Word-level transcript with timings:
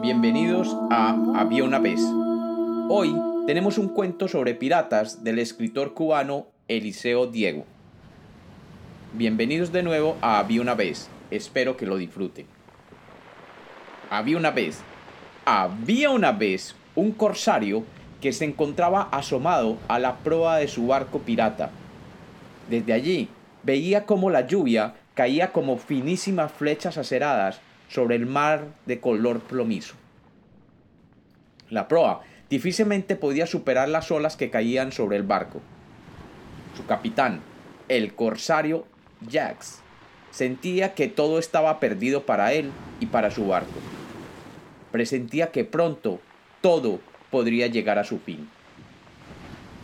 Bienvenidos 0.00 0.76
a 0.92 1.16
Había 1.34 1.64
una 1.64 1.80
vez. 1.80 2.00
Hoy 2.88 3.12
tenemos 3.48 3.78
un 3.78 3.88
cuento 3.88 4.28
sobre 4.28 4.54
piratas 4.54 5.24
del 5.24 5.40
escritor 5.40 5.92
cubano 5.92 6.46
Eliseo 6.68 7.26
Diego. 7.26 7.64
Bienvenidos 9.12 9.72
de 9.72 9.82
nuevo 9.82 10.16
a 10.20 10.38
Había 10.38 10.60
una 10.60 10.76
vez. 10.76 11.08
Espero 11.32 11.76
que 11.76 11.86
lo 11.86 11.96
disfruten. 11.96 12.46
Había 14.08 14.36
una 14.36 14.52
vez. 14.52 14.78
Había 15.44 16.10
una 16.10 16.30
vez 16.30 16.76
un 16.94 17.10
corsario 17.10 17.82
que 18.20 18.32
se 18.32 18.44
encontraba 18.44 19.08
asomado 19.10 19.78
a 19.88 19.98
la 19.98 20.18
proa 20.18 20.58
de 20.58 20.68
su 20.68 20.86
barco 20.86 21.18
pirata. 21.22 21.72
Desde 22.70 22.92
allí 22.92 23.28
veía 23.64 24.06
cómo 24.06 24.30
la 24.30 24.46
lluvia 24.46 24.94
caía 25.18 25.50
como 25.50 25.78
finísimas 25.78 26.52
flechas 26.52 26.96
aceradas 26.96 27.58
sobre 27.88 28.14
el 28.14 28.24
mar 28.24 28.66
de 28.86 29.00
color 29.00 29.40
plomizo. 29.40 29.96
La 31.70 31.88
proa 31.88 32.20
difícilmente 32.48 33.16
podía 33.16 33.48
superar 33.48 33.88
las 33.88 34.12
olas 34.12 34.36
que 34.36 34.48
caían 34.48 34.92
sobre 34.92 35.16
el 35.16 35.24
barco. 35.24 35.60
Su 36.76 36.86
capitán, 36.86 37.40
el 37.88 38.14
corsario 38.14 38.86
Jax, 39.28 39.80
sentía 40.30 40.94
que 40.94 41.08
todo 41.08 41.40
estaba 41.40 41.80
perdido 41.80 42.22
para 42.24 42.52
él 42.52 42.70
y 43.00 43.06
para 43.06 43.32
su 43.32 43.48
barco. 43.48 43.80
Presentía 44.92 45.50
que 45.50 45.64
pronto 45.64 46.20
todo 46.60 47.00
podría 47.32 47.66
llegar 47.66 47.98
a 47.98 48.04
su 48.04 48.20
fin. 48.20 48.48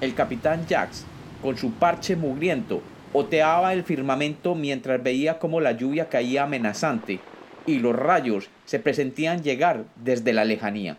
El 0.00 0.14
capitán 0.14 0.64
Jax, 0.68 1.04
con 1.42 1.58
su 1.58 1.72
parche 1.72 2.14
mugriento, 2.14 2.82
oteaba 3.14 3.72
el 3.72 3.84
firmamento 3.84 4.56
mientras 4.56 5.02
veía 5.02 5.38
cómo 5.38 5.60
la 5.60 5.72
lluvia 5.72 6.08
caía 6.08 6.42
amenazante 6.42 7.20
y 7.64 7.78
los 7.78 7.94
rayos 7.96 8.50
se 8.66 8.80
presentían 8.80 9.42
llegar 9.42 9.84
desde 9.96 10.32
la 10.32 10.44
lejanía. 10.44 10.98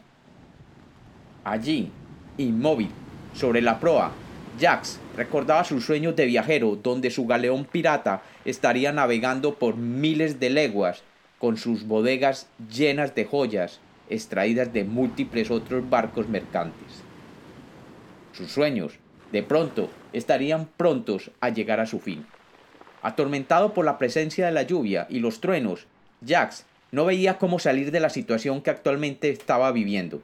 Allí, 1.43 1.91
inmóvil, 2.37 2.89
sobre 3.33 3.61
la 3.61 3.79
proa, 3.79 4.13
Jax 4.59 4.99
recordaba 5.17 5.65
sus 5.65 5.85
sueños 5.85 6.15
de 6.15 6.25
viajero 6.25 6.77
donde 6.81 7.11
su 7.11 7.27
galeón 7.27 7.65
pirata 7.65 8.23
estaría 8.45 8.93
navegando 8.93 9.55
por 9.55 9.75
miles 9.75 10.39
de 10.39 10.49
leguas 10.49 11.03
con 11.37 11.57
sus 11.57 11.85
bodegas 11.85 12.47
llenas 12.73 13.13
de 13.13 13.25
joyas 13.25 13.81
extraídas 14.09 14.71
de 14.71 14.85
múltiples 14.85 15.51
otros 15.51 15.89
barcos 15.89 16.29
mercantes. 16.29 17.03
Sus 18.31 18.51
sueños 18.51 18.93
de 19.35 19.43
pronto 19.43 19.89
estarían 20.13 20.65
prontos 20.77 21.29
a 21.41 21.49
llegar 21.49 21.81
a 21.81 21.85
su 21.85 21.99
fin. 21.99 22.25
Atormentado 23.01 23.73
por 23.73 23.83
la 23.83 23.97
presencia 23.97 24.45
de 24.45 24.53
la 24.53 24.61
lluvia 24.61 25.07
y 25.09 25.19
los 25.19 25.41
truenos, 25.41 25.87
Jax 26.25 26.65
no 26.93 27.03
veía 27.03 27.37
cómo 27.37 27.59
salir 27.59 27.91
de 27.91 27.99
la 27.99 28.09
situación 28.09 28.61
que 28.61 28.69
actualmente 28.69 29.29
estaba 29.29 29.73
viviendo. 29.73 30.21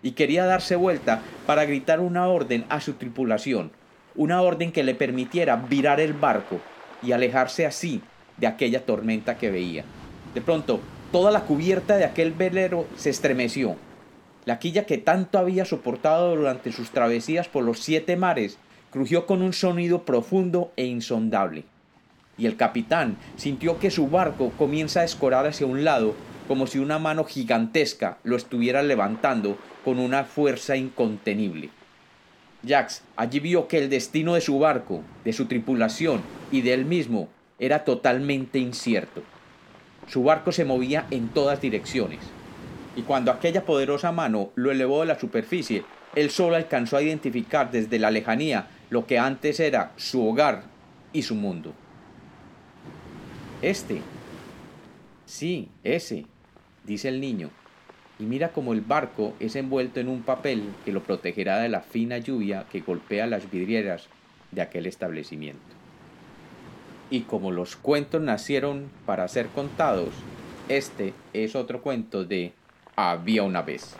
Y 0.00 0.12
quería 0.12 0.44
darse 0.44 0.76
vuelta 0.76 1.22
para 1.44 1.64
gritar 1.64 1.98
una 1.98 2.28
orden 2.28 2.66
a 2.68 2.80
su 2.80 2.92
tripulación, 2.92 3.72
una 4.14 4.42
orden 4.42 4.70
que 4.70 4.84
le 4.84 4.94
permitiera 4.94 5.56
virar 5.56 5.98
el 5.98 6.12
barco 6.12 6.60
y 7.02 7.10
alejarse 7.10 7.66
así 7.66 8.00
de 8.36 8.46
aquella 8.46 8.86
tormenta 8.86 9.38
que 9.38 9.50
veía. 9.50 9.82
De 10.34 10.40
pronto, 10.40 10.78
toda 11.10 11.32
la 11.32 11.40
cubierta 11.40 11.96
de 11.96 12.04
aquel 12.04 12.30
velero 12.30 12.86
se 12.96 13.10
estremeció 13.10 13.74
la 14.46 14.58
quilla 14.58 14.86
que 14.86 14.98
tanto 14.98 15.38
había 15.38 15.64
soportado 15.64 16.34
durante 16.34 16.72
sus 16.72 16.90
travesías 16.90 17.48
por 17.48 17.64
los 17.64 17.80
siete 17.80 18.16
mares 18.16 18.58
crujió 18.90 19.26
con 19.26 19.42
un 19.42 19.52
sonido 19.52 20.04
profundo 20.04 20.72
e 20.76 20.86
insondable. 20.86 21.64
Y 22.38 22.46
el 22.46 22.56
capitán 22.56 23.18
sintió 23.36 23.78
que 23.78 23.90
su 23.90 24.08
barco 24.08 24.50
comienza 24.56 25.00
a 25.00 25.04
escorar 25.04 25.46
hacia 25.46 25.66
un 25.66 25.84
lado, 25.84 26.14
como 26.48 26.66
si 26.66 26.78
una 26.78 26.98
mano 26.98 27.24
gigantesca 27.24 28.18
lo 28.24 28.34
estuviera 28.34 28.82
levantando 28.82 29.58
con 29.84 29.98
una 29.98 30.24
fuerza 30.24 30.76
incontenible. 30.76 31.68
Jax 32.66 33.02
allí 33.16 33.40
vio 33.40 33.68
que 33.68 33.78
el 33.78 33.90
destino 33.90 34.34
de 34.34 34.40
su 34.40 34.58
barco, 34.58 35.02
de 35.24 35.32
su 35.32 35.46
tripulación 35.46 36.22
y 36.50 36.62
de 36.62 36.74
él 36.74 36.86
mismo 36.86 37.28
era 37.58 37.84
totalmente 37.84 38.58
incierto. 38.58 39.22
Su 40.08 40.24
barco 40.24 40.50
se 40.50 40.64
movía 40.64 41.06
en 41.10 41.28
todas 41.28 41.60
direcciones 41.60 42.20
y 42.96 43.02
cuando 43.02 43.30
aquella 43.30 43.64
poderosa 43.64 44.12
mano 44.12 44.50
lo 44.54 44.70
elevó 44.70 45.00
de 45.00 45.06
la 45.06 45.18
superficie, 45.18 45.84
él 46.14 46.30
solo 46.30 46.56
alcanzó 46.56 46.96
a 46.96 47.02
identificar 47.02 47.70
desde 47.70 47.98
la 47.98 48.10
lejanía 48.10 48.68
lo 48.90 49.06
que 49.06 49.18
antes 49.18 49.60
era 49.60 49.92
su 49.96 50.26
hogar 50.26 50.64
y 51.12 51.22
su 51.22 51.34
mundo. 51.34 51.72
Este. 53.62 54.02
Sí, 55.26 55.68
ese, 55.84 56.26
dice 56.84 57.08
el 57.08 57.20
niño, 57.20 57.50
y 58.18 58.24
mira 58.24 58.52
cómo 58.52 58.72
el 58.72 58.80
barco 58.80 59.34
es 59.38 59.54
envuelto 59.54 60.00
en 60.00 60.08
un 60.08 60.22
papel 60.22 60.64
que 60.84 60.92
lo 60.92 61.02
protegerá 61.02 61.58
de 61.58 61.68
la 61.68 61.80
fina 61.80 62.18
lluvia 62.18 62.66
que 62.70 62.80
golpea 62.80 63.26
las 63.26 63.50
vidrieras 63.50 64.08
de 64.50 64.62
aquel 64.62 64.86
establecimiento. 64.86 65.60
Y 67.10 67.22
como 67.22 67.52
los 67.52 67.76
cuentos 67.76 68.20
nacieron 68.20 68.90
para 69.06 69.26
ser 69.28 69.46
contados, 69.48 70.10
este 70.68 71.14
es 71.32 71.54
otro 71.56 71.80
cuento 71.80 72.24
de 72.24 72.52
había 73.00 73.42
una 73.42 73.62
vez. 73.62 73.96